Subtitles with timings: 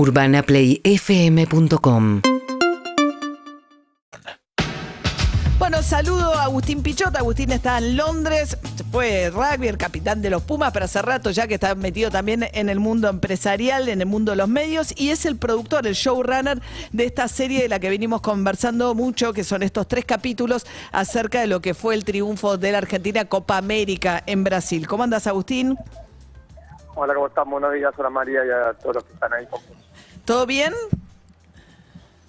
[0.00, 2.22] UrbanaPlayFM.com
[5.58, 7.14] Bueno, saludo a Agustín Pichot.
[7.16, 8.56] Agustín está en Londres,
[8.90, 12.46] fue rugby, el capitán de los Pumas, pero hace rato ya que está metido también
[12.54, 15.92] en el mundo empresarial, en el mundo de los medios, y es el productor, el
[15.92, 16.62] showrunner
[16.92, 21.42] de esta serie de la que venimos conversando mucho, que son estos tres capítulos acerca
[21.42, 24.86] de lo que fue el triunfo de la Argentina Copa América en Brasil.
[24.86, 25.76] ¿Cómo andas, Agustín?
[26.94, 27.50] Hola, ¿cómo están?
[27.50, 29.46] Buenos días, hola María y a todos los que están ahí.
[30.30, 30.72] ¿Todo bien?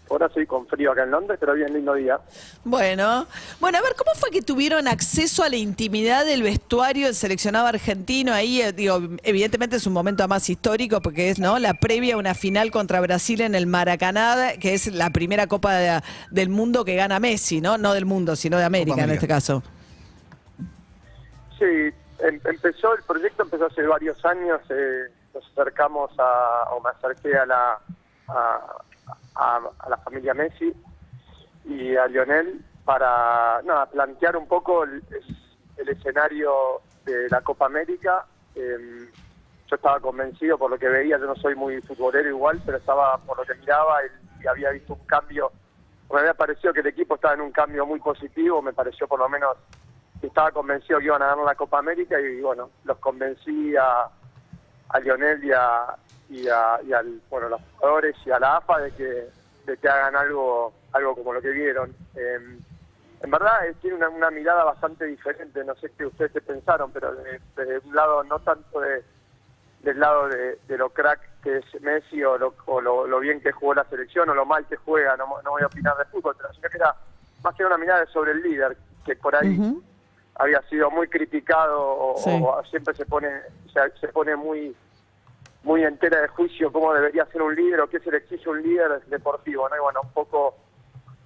[0.10, 2.20] Ahora sí, con frío acá en Londres, pero bien lindo día.
[2.64, 3.28] Bueno,
[3.60, 7.68] bueno, a ver, ¿cómo fue que tuvieron acceso a la intimidad del vestuario del seleccionado
[7.68, 8.34] argentino?
[8.34, 11.60] Ahí, eh, digo, evidentemente es un momento más histórico porque es, ¿no?
[11.60, 16.02] La previa a una final contra Brasil en el Maracaná, que es la primera Copa
[16.32, 17.78] del Mundo que gana Messi, ¿no?
[17.78, 19.62] No del mundo, sino de América, en este caso.
[21.60, 26.90] Sí, em, empezó, el proyecto empezó hace varios años, eh, nos acercamos a, o me
[26.90, 27.80] acerqué a la
[28.32, 29.60] a,
[29.90, 30.74] la familia Messi
[31.66, 35.04] y a Lionel para nada, plantear un poco el,
[35.78, 38.26] escenario de la Copa América.
[38.56, 39.08] Em,
[39.68, 43.18] yo estaba convencido por lo que veía, yo no soy muy futbolero igual, pero estaba
[43.20, 45.52] por lo que miraba y, había visto un cambio.
[46.12, 49.20] Me había parecido que el equipo estaba en un cambio muy positivo, me pareció por
[49.20, 49.56] lo menos
[50.20, 54.10] que estaba convencido que iban a ganar la Copa América y bueno, los convencí a,
[54.90, 55.96] a Lionel y a,
[56.32, 59.28] y a, y al, bueno, los jugadores y a la AFA de que,
[59.66, 61.94] de que hagan algo, algo como lo que vieron.
[62.16, 62.58] Em,
[63.22, 67.14] en verdad eh, tiene una, mirada bastante diferente, no sé qué ustedes te pensaron, pero
[67.14, 69.04] desde un lado no tanto de,
[69.84, 73.74] del lado de, lo crack que es Messi o, lo, o lo, bien que jugó
[73.74, 76.54] la selección o lo mal que juega, no, no voy a opinar de fútbol, pero
[76.54, 76.96] sino que era
[77.44, 79.60] más que una mirada sobre el líder, que por ahí
[80.36, 83.30] había sido muy criticado o, siempre se pone,
[84.00, 84.74] se pone muy
[85.64, 88.62] muy entera de juicio cómo debería ser un líder o qué se le exige un
[88.62, 89.76] líder deportivo, ¿no?
[89.76, 90.56] Y bueno, un poco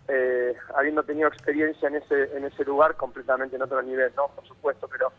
[0.08, 4.28] eh, habiendo tenido experiencia en ese en ese lugar completamente en otro nivel, ¿no?
[4.28, 5.12] Por supuesto, pero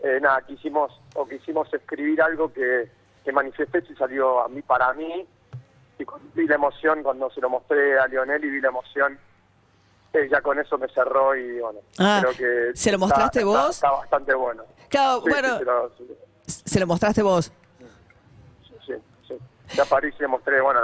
[0.00, 2.90] eh, nada, quisimos o quisimos escribir algo que,
[3.24, 5.26] que manifesté y salió a mí para mí
[5.98, 9.16] y vi la emoción cuando se lo mostré a Lionel y vi la emoción
[10.12, 12.32] eh, ya con eso me cerró y bueno, ah, creo
[12.72, 13.70] que ¿se lo mostraste vos?
[13.70, 14.64] Está, bastante bueno.
[14.88, 15.60] Claro, bueno,
[16.46, 17.52] se lo mostraste vos
[19.76, 20.80] ya París le mostré, bueno,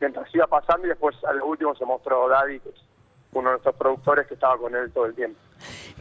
[0.00, 2.74] mientras iba pasando y después al último se mostró Daddy, que es
[3.32, 5.38] uno de nuestros productores que estaba con él todo el tiempo.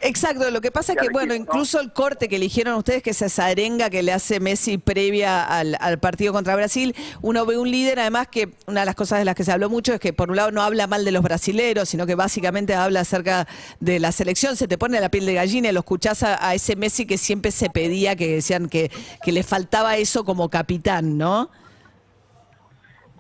[0.02, 3.22] Exacto, lo que pasa es que, bueno, incluso el corte que eligieron ustedes, que es
[3.22, 8.00] esa arenga que le hace Messi previa al, partido contra Brasil, uno ve un líder,
[8.00, 10.30] además que una de las cosas de las que se habló mucho es que por
[10.30, 13.48] un lado no habla mal de los brasileros, sino que básicamente habla acerca
[13.80, 16.76] de la selección, se te pone la piel de gallina y lo escuchás a, ese
[16.76, 18.92] Messi que siempre se pedía, que decían que,
[19.24, 21.50] que le faltaba eso como capitán, ¿no?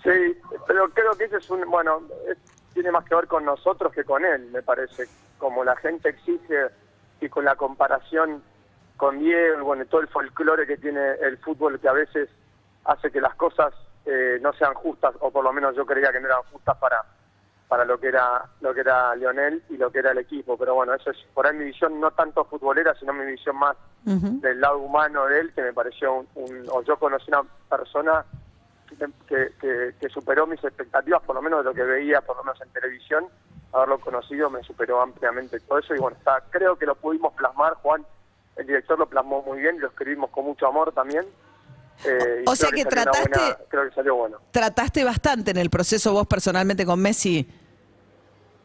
[0.06, 2.04] Sí, pero creo que ese es un, bueno,
[2.74, 5.08] tiene más que ver con nosotros que con él, me parece.
[5.40, 6.68] Como la gente exige
[7.20, 8.44] y con la comparación
[8.98, 12.30] con Diego, bueno, todo el folclore que tiene el fútbol que a veces
[12.86, 13.74] hace que las cosas
[14.06, 17.04] eh, no sean justas, o por lo menos yo creía que no eran justas para
[17.68, 20.56] para lo que era lo que era Lionel y lo que era el equipo.
[20.56, 23.76] Pero bueno, eso es por ahí mi visión no tanto futbolera, sino mi visión más
[24.04, 28.24] del lado humano de él, que me pareció un, un, o yo conocí una persona
[29.28, 32.70] que, superó mis expectativas, por lo menos de lo que veía, por lo menos en
[32.70, 33.26] televisión,
[33.74, 37.74] haberlo conocido me superó ampliamente todo eso y bueno, está, creo que lo pudimos plasmar,
[37.76, 38.06] Juan,
[38.56, 41.26] el director lo plasmó muy bien, lo escribimos con mucho amor también.
[42.06, 43.40] Eh, o sea que, trataste,
[43.70, 44.40] creo que salió bueno.
[44.52, 47.50] Trataste bastante en el proceso vos personalmente con Messi.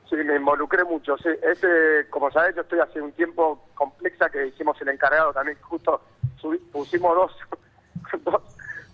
[0.08, 1.16] Sí, me involucré mucho.
[1.18, 5.56] Sí, ese, como sabés, yo estoy hace un tiempo complexa que hicimos el encargado también,
[5.60, 6.00] justo
[6.72, 7.36] pusimos dos,
[8.24, 8.42] dos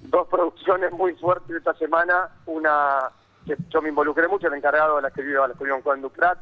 [0.08, 2.28] dos producciones muy fuertes esta semana.
[2.46, 3.10] Una
[3.46, 6.38] que yo me involucré mucho, el encargado la escribió, la escribió Juan Duprat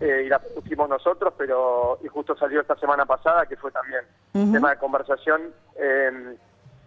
[0.00, 4.04] eh, y la pusimos nosotros, pero y justo salió esta semana pasada, que fue también
[4.52, 5.52] tema de conversación.
[5.76, 6.36] Em,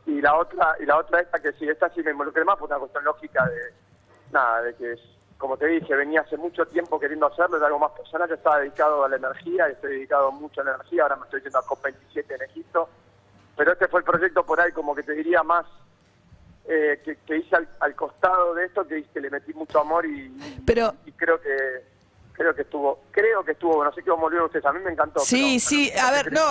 [0.06, 2.68] y la otra y la otra esta que sí, esta sí me involucré más, fue
[2.68, 3.74] una cuestión lógica de
[4.32, 4.96] nada, de que
[5.38, 8.60] como te dije, venía hace mucho tiempo queriendo hacerlo, es algo más personal, yo estaba
[8.60, 11.64] dedicado a la energía, estoy dedicado mucho a la energía, ahora me estoy yendo a
[11.64, 12.90] COP27 en Egipto,
[13.56, 15.66] pero este fue el proyecto por ahí, como que te diría más
[16.68, 20.36] eh, que, hice al, costado de esto, que, que le metí mucho amor y,
[20.66, 20.96] Pero...
[21.06, 21.96] y creo que
[22.36, 24.92] creo que estuvo, creo que estuvo, no sé qué cómo lo ustedes, a mí me
[24.92, 25.22] encantó.
[25.22, 26.42] Sí, sí, a ver, no,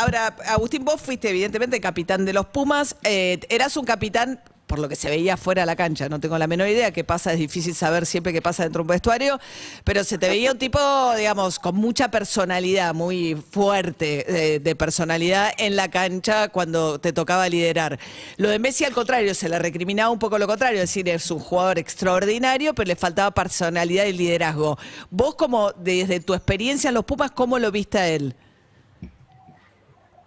[0.00, 4.40] ahora, Agustín, vos fuiste evidentemente capitán de los Pumas, eh, eras un capitán
[4.72, 7.04] por lo que se veía fuera de la cancha, no tengo la menor idea qué
[7.04, 9.38] pasa, es difícil saber siempre qué pasa dentro de un vestuario,
[9.84, 10.78] pero se te veía un tipo,
[11.14, 17.98] digamos, con mucha personalidad, muy fuerte de, personalidad en la cancha cuando te tocaba liderar.
[18.38, 21.30] Lo de Messi, al contrario, se le recriminaba un poco lo contrario, es decir, es
[21.30, 24.78] un jugador extraordinario, pero le faltaba personalidad y liderazgo.
[25.10, 28.34] Vos, como desde tu experiencia en los Pumas, ¿cómo lo viste a él?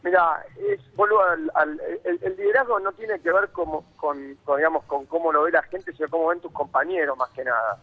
[0.06, 0.46] Mira,
[0.96, 1.20] vuelvo
[1.56, 5.64] al, el, liderazgo no tiene que ver como, con, digamos, con cómo lo ve la
[5.64, 7.80] gente, sino cómo ven tus compañeros más que nada.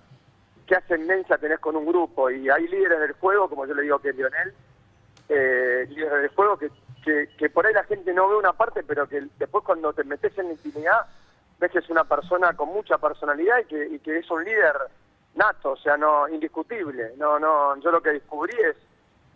[0.64, 2.30] ¿Qué ascendencia tenés con un grupo?
[2.30, 4.54] Y hay líderes del juego, como yo le digo que es Lionel,
[5.28, 6.70] eh, líderes del juego que,
[7.36, 10.38] que, por ahí la gente no ve una parte, pero que después cuando te metes
[10.38, 11.00] en intimidad,
[11.58, 14.76] ves que es una persona con mucha personalidad y que, y que es un líder
[15.34, 17.14] nato, o sea, no indiscutible.
[17.16, 18.76] No, no, yo lo que descubrí es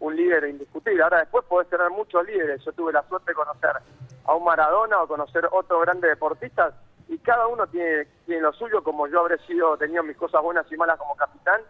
[0.00, 1.02] un líder indiscutible.
[1.02, 2.64] Ahora después podés tener muchos líderes.
[2.64, 3.76] Yo tuve la suerte de conocer
[4.24, 6.74] a un Maradona o conocer otro grande deportistas
[7.08, 10.70] y cada uno tiene, tiene lo suyo, como yo habré sido, tenido mis cosas buenas
[10.70, 11.60] y malas como capitán.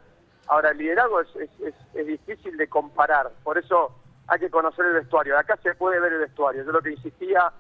[0.49, 3.93] Ahora el liderazgo es, es, es, difícil de comparar, por eso
[4.28, 5.37] hay que conocer el vestuario.
[5.38, 6.64] Acá se puede ver el vestuario.
[6.64, 7.52] Yo lo que insistía,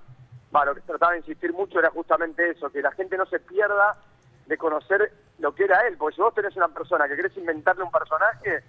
[0.50, 3.40] bueno, lo que trataba de insistir mucho era justamente eso, que la gente no se
[3.40, 3.96] pierda
[4.46, 7.82] de conocer lo que era él, porque si vos tenés una persona que querés inventarle
[7.82, 8.64] un personaje,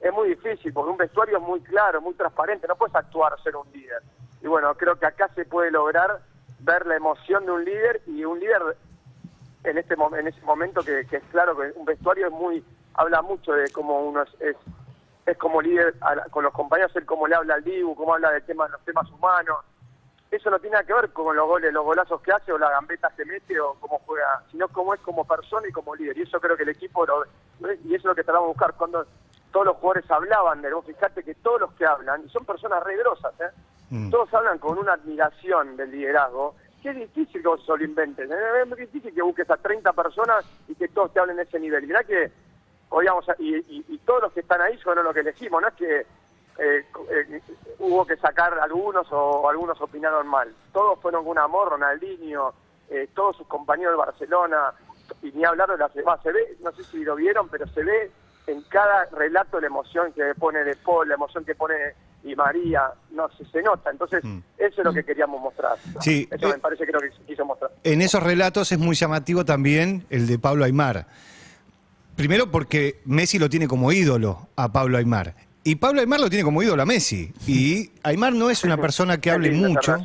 [0.00, 3.56] es muy difícil, porque un vestuario es muy claro, muy transparente, no puedes actuar ser
[3.56, 4.02] un líder.
[4.42, 6.20] Y bueno, creo que acá se puede lograr
[6.60, 8.76] ver la emoción de un líder y un líder
[9.64, 12.64] en este en ese momento que, es claro que un vestuario es muy
[12.94, 14.56] habla mucho de cómo uno es,
[15.26, 15.94] es, como líder
[16.30, 19.10] con los compañeros, el cómo le habla al Dibu, cómo habla de temas, los temas
[19.10, 19.58] humanos.
[20.30, 22.70] Eso no tiene nada que ver con los goles, los golazos que hace o la
[22.70, 26.18] gambeta que mete o cómo juega, sino cómo es como persona y como líder.
[26.18, 27.24] Y eso creo que el equipo lo,
[27.84, 28.74] y eso es lo que tratamos de buscar.
[28.74, 29.06] Cuando
[29.52, 30.74] todos los jugadores hablaban de él.
[30.74, 33.50] Vos fijate que todos los que hablan, y son personas re grosas, ¿eh?
[33.90, 34.10] Mm.
[34.10, 38.28] todos hablan con una admiración del liderazgo, que es difícil que vos solo inventes.
[38.30, 38.34] ¿eh?
[38.62, 41.60] Es muy difícil que busques a 30 personas y que todos te hablen de ese
[41.60, 41.84] nivel.
[41.84, 42.30] Y mirá que,
[43.38, 46.00] y, todos los que están ahí son los que elegimos, no es que
[46.58, 47.42] eh, eh,
[47.78, 50.52] hubo que sacar algunos o, algunos opinaron mal.
[50.72, 52.54] Todos fueron con un amor, Ronaldinho,
[53.14, 54.72] todos sus compañeros de Barcelona,
[55.22, 56.02] y ni hablar de.
[56.22, 58.10] Se ve, no sé si lo vieron, pero se ve
[58.46, 61.74] en cada relato la emoción que pone De Paul, la emoción que pone
[62.26, 62.82] y María,
[63.12, 63.90] no se, se nota.
[63.90, 64.38] Entonces, mm.
[64.58, 65.78] eso es lo que queríamos mostrar.
[66.00, 66.28] Sí.
[66.30, 67.70] Eso me eh, parece que lo que quiso mostrar.
[67.84, 71.06] En esos relatos es muy llamativo también el de Pablo Aymar.
[72.16, 75.34] Primero porque Messi lo tiene como ídolo a Pablo Aymar.
[75.62, 77.32] Y Pablo Aymar lo tiene como ídolo a Messi.
[77.46, 79.96] Y Aymar no es una persona que hable mucho.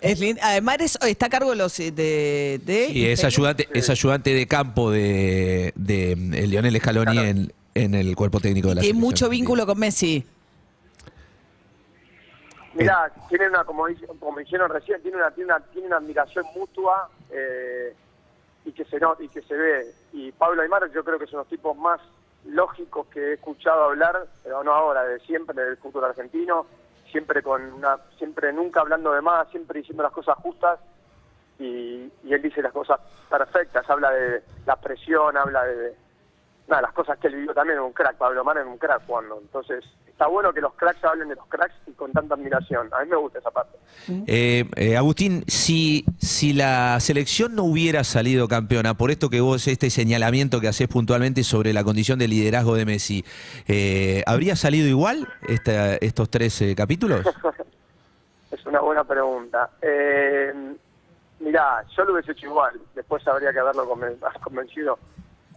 [0.00, 4.90] Es Además está a cargo de los de, de es ayudante, es ayudante de campo
[4.90, 9.66] de, de, de Lionel Scaloni en, en el cuerpo técnico de la Tiene mucho vínculo
[9.66, 10.24] con Messi.
[12.74, 13.86] Mira, tiene una, como,
[14.20, 17.92] como dijeron recién, tiene una, tiene una, tiene una admiración mutua eh,
[18.64, 19.94] y que se y que se ve.
[20.12, 22.00] Y Pablo Aymar yo creo que son los tipos más
[22.46, 26.66] lógicos que he escuchado hablar, pero no ahora, de siempre, del fútbol argentino,
[27.10, 30.78] siempre con una, siempre nunca hablando de más, siempre diciendo las cosas justas
[31.58, 35.94] y, y él dice las cosas perfectas, habla de la presión, habla de,
[36.68, 39.38] nada, las cosas que él vivió también, un crack, Pablo Mano es un crack cuando.
[39.38, 39.84] Entonces,
[40.18, 42.88] está bueno que los cracks hablen de los cracks y con tanta admiración.
[42.92, 43.78] A mí me gusta esa parte.
[44.26, 49.68] Eh, eh, Agustín, si, si la selección no hubiera salido campeona, por esto que vos,
[49.68, 53.24] este señalamiento que haces puntualmente sobre la condición de liderazgo de Messi,
[53.68, 57.24] eh, ¿habría salido igual estos tres capítulos?
[58.50, 59.70] es una buena pregunta.
[61.38, 63.88] mirá, yo lo hubiese hecho igual, después habría que haberlo
[64.42, 64.98] convencido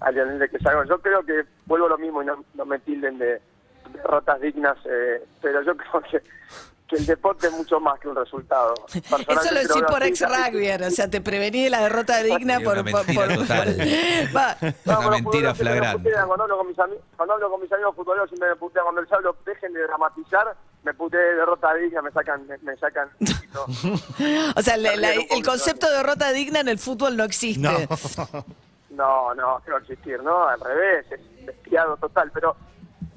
[0.01, 0.83] a de que salga.
[0.85, 3.41] Yo creo que vuelvo lo mismo y no, me tilden de
[3.93, 6.21] derrotas dignas, eh, pero yo creo que,
[6.87, 8.73] que, el deporte es mucho más que un resultado.
[8.93, 12.79] Eso lo decís por ex rugby, o sea, te prevení de la derrota digna por...
[12.79, 13.27] Una mentira,
[14.83, 16.11] por, una mentira flagrante.
[16.25, 16.77] Cuando hablo, con mis
[17.15, 20.55] cuando hablo con mis amigos futboleros y me putean, cuando les hablo, dejen de dramatizar,
[20.83, 22.47] me puté de derrota digna, me sacan...
[22.61, 23.09] Me, sacan
[24.55, 27.61] o sea, el concepto de derrota digna en el fútbol no existe.
[27.61, 27.71] No.
[28.91, 30.47] No, no, no existir, ¿no?
[30.47, 32.29] Al revés, es despiado total.
[32.33, 32.55] Pero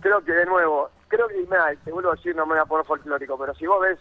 [0.05, 2.67] creo que, de nuevo, creo que, mira, te vuelvo a decir, no me voy a
[2.67, 3.99] poner folclórico, pero si vos ves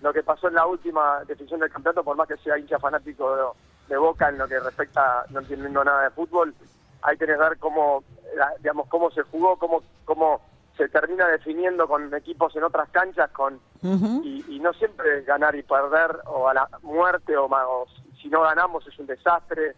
[0.00, 3.54] lo que pasó en la última decisión del campeonato, por más que sea hincha fanático
[3.88, 6.54] de, Boca en lo que respecta, no entiendo nada de fútbol,
[7.02, 8.04] hay que ver cómo,
[8.58, 10.40] digamos, cómo se jugó, cómo, cómo
[10.76, 16.16] se termina definiendo con equipos en otras canchas, con y, no siempre ganar y perder,
[16.26, 17.86] o a la muerte, o, o
[18.22, 19.74] si no ganamos es un desastre.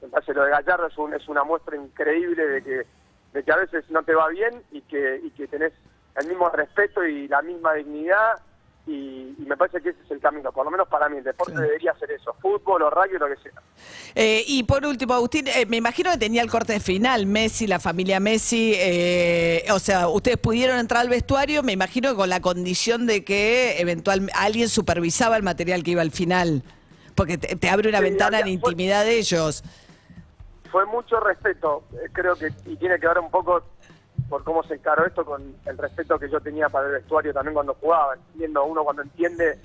[0.00, 2.86] Entonces lo de Gallardo es, es una muestra increíble de que,
[3.36, 5.72] de que a veces no te va bien y que, y que tenés
[6.16, 8.32] el mismo respeto y la misma dignidad
[8.86, 11.18] y, y me parece que ese es el camino, por lo menos para mí.
[11.18, 13.52] El deporte debería ser eso, fútbol o rugby, lo que sea.
[14.14, 17.80] Eh, y por último, Agustín, eh, me imagino que tenía el corte final, Messi, la
[17.80, 22.40] familia Messi, eh, o sea, ustedes pudieron entrar al vestuario, me imagino que con la
[22.40, 26.62] condición de que eventualmente alguien supervisaba el material que iba al final,
[27.16, 29.64] porque te, te abre una Sí, ventana en había- fue- intimidad de ellos.
[30.70, 33.62] Fue mucho respeto, eh, creo que, y tiene que ver un poco
[34.28, 37.54] por cómo se encaró esto con el respeto que yo tenía para el vestuario también
[37.54, 38.14] cuando jugaba.
[38.32, 39.58] Entiendo, uno cuando entiende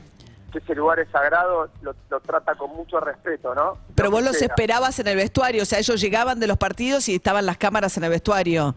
[0.51, 3.77] que ese lugar es sagrado, lo, lo trata con mucho respeto, ¿no?
[3.95, 4.47] Pero Lo vos los sea.
[4.47, 7.95] esperabas en el vestuario, o sea, ellos llegaban de los partidos y estaban las cámaras
[7.97, 8.75] en el vestuario.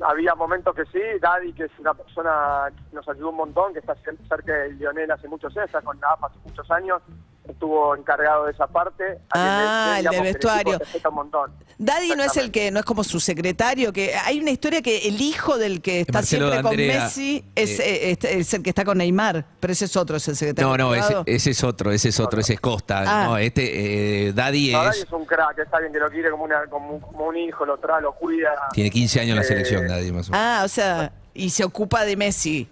[0.00, 3.78] Había momentos que sí, Daddy, que es una persona que nos ayudó un montón, que
[3.78, 7.02] está cer- cerca de Lionel hace muchos años, está con AFA hace muchos años,
[7.48, 9.18] estuvo encargado de esa parte.
[9.30, 10.78] Ah, el del digamos vestuario.
[11.08, 11.52] un montón.
[11.78, 15.08] Daddy no es el que, no es como su secretario, que hay una historia que
[15.08, 18.54] el hijo del que está Marcelo siempre con D'Andrea, Messi es, eh, eh, es- es
[18.54, 20.68] el que está con Neymar, pero ese es otro, es el secretario.
[20.70, 23.04] No, no, ese, ese es otro, ese es otro, ese es Costa.
[23.06, 23.24] Ah.
[23.26, 26.30] No, este, eh, Daddy No, Daddy es, es un crack, es alguien que lo quiere
[26.30, 28.50] como, una, como, un- como un hijo, lo trae, lo cuida.
[28.72, 30.46] tiene 15 años en la Eh, selección, Daddy, más o menos.
[30.46, 32.68] Ah, o sea, y se ocupa de Messi.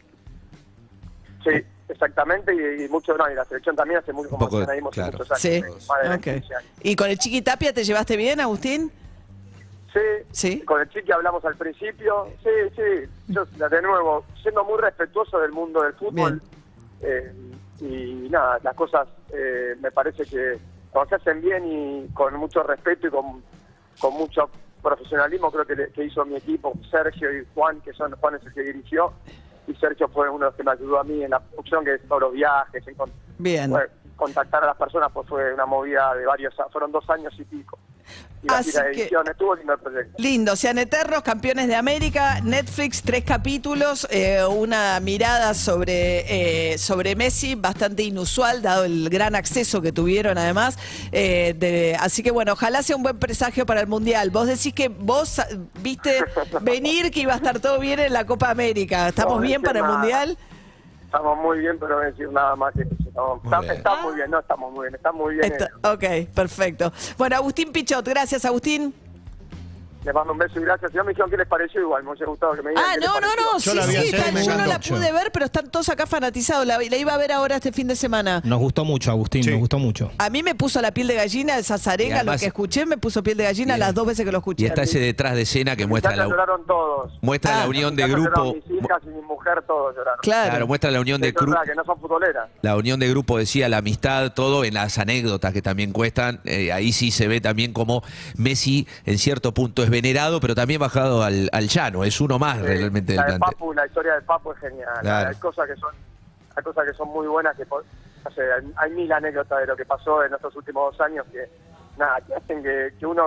[1.44, 1.50] Sí,
[1.88, 4.80] exactamente, y, y mucho, no, y la selección también hace mucho, como poco, claro.
[4.82, 5.62] muchos años, Sí.
[5.62, 6.64] 15 años.
[6.82, 8.90] ¿Y con el Chiqui Tapia te llevaste bien, Agustín?
[9.92, 10.00] Sí,
[10.32, 10.60] Sí.
[10.62, 12.26] con el chiqui hablamos al principio.
[12.42, 16.42] Sí, sí, yo de nuevo, siendo muy respetuoso del mundo del fútbol.
[17.00, 17.32] eh,
[17.80, 20.58] y nada, las cosas eh, me parece que
[20.90, 23.42] cuando se hacen bien y con mucho respeto y con,
[24.00, 24.48] con mucho
[24.82, 28.46] profesionalismo, creo que, le- que hizo mi equipo, Sergio y Juan, que son Juan es
[28.46, 29.12] el que dirigió.
[29.66, 31.94] Y Sergio fue uno de los que me ayudó a mí en la producción, que
[31.94, 33.70] es todos los viajes, en con- Bien.
[33.70, 37.44] bueno, contactar a las personas, pues fue una movida de varios, fueron dos años y
[37.44, 37.78] pico.
[38.42, 40.12] Y la Así que- estuvo lindo el proyecto.
[40.18, 47.16] Lindo, sean eternos, campeones de América, Netflix, tres capítulos, eh, una mirada sobre, eh, sobre
[47.16, 50.76] Messi, bastante inusual, dado el gran acceso que tuvieron además.
[51.10, 54.28] eh, de- así que bueno, ojalá sea un buen presagio para el Mundial.
[54.30, 55.46] Vos decís que vos ah,
[55.80, 56.18] viste
[56.60, 59.08] venir que iba a estar todo bien en la Copa América.
[59.08, 59.86] ¿Estamos No, bien para el.
[59.86, 60.36] Mundial?
[61.14, 62.94] Estamos muy bien, pero no voy a decir nada más que eso.
[63.06, 63.72] Estamos, Muy está, bien.
[63.76, 65.52] está muy bien, no estamos muy bien, está muy bien.
[65.52, 66.92] Está- ok, perfecto.
[67.16, 68.92] Bueno, Agustín Pichot, gracias Agustín.
[70.04, 70.92] Les mando un beso y gracias.
[70.92, 73.00] Ya me dijeron qué les pareció igual, me hubiera gustado que me digan Ah, qué
[73.00, 73.42] les no, no, pareció.
[73.44, 75.32] no, Yo sí, la vi sí, ayer está- y me yo no la pude ver,
[75.32, 76.66] pero están todos acá fanatizados.
[76.66, 78.42] La, la iba a ver ahora este fin de semana.
[78.44, 79.50] Nos gustó mucho, Agustín, Sí.
[79.50, 80.10] nos gustó mucho.
[80.18, 82.84] A mí me puso la piel de gallina, esa Y zarenga, lo además- que escuché
[82.86, 84.64] me puso piel de gallina las dos veces que lo escuché.
[84.64, 87.12] Y está ese detrás de escena que muestra la, lloraron todos.
[87.22, 87.60] muestra Ah.
[87.62, 88.28] la unión En de grupo.
[88.28, 90.18] lloraron Mis hijas y mi mujer, todos lloraron.
[90.20, 90.50] Claro.
[90.50, 91.62] Claro, muestra la unión de Es verdad grupo.
[91.64, 92.48] que no son futboleras.
[92.62, 96.40] La unión de grupo decía la amistad, todo en las anécdotas que también cuestan.
[96.44, 98.02] eh, ahí sí se ve también como
[98.36, 102.04] Messi en cierto punto es venerado, pero también bajado al, al llano.
[102.04, 103.56] Es uno más Sí, realmente del la de plantel.
[103.58, 104.88] Papu, la historia del Papu es genial.
[105.00, 105.28] Claro.
[105.30, 105.94] Hay cosas que son
[106.56, 109.76] hay cosas que son muy buenas que no sé, hay, hay mil anécdotas de lo
[109.76, 111.48] que pasó en estos últimos dos años que
[111.98, 113.26] nada, que hacen que, que uno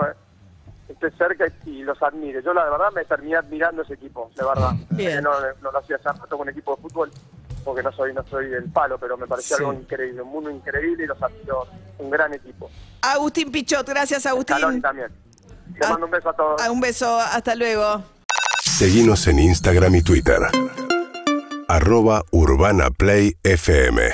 [0.89, 2.41] esté cerca y, y los admire.
[2.41, 4.71] Yo la de verdad me terminé admirando ese equipo, de verdad.
[4.91, 5.23] Bien.
[5.23, 5.31] No,
[5.61, 7.11] no lo hacía hace rato con un equipo de fútbol
[7.65, 9.63] porque no soy no soy del palo, pero me pareció Sí.
[9.63, 11.67] algo increíble, un mundo increíble y los admiro,
[11.99, 12.69] un gran equipo.
[13.01, 14.81] Agustín Pichot, gracias Agustín.
[14.81, 15.11] también.
[15.79, 16.61] Les Ah, mando un beso a todos.
[16.63, 18.03] Ah, Un beso, hasta luego.
[18.63, 20.39] Seguinos en Instagram y Twitter.
[21.67, 24.09] Arroba Urbana Play FM.